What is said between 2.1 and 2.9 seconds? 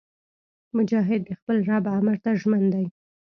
ته ژمن دی.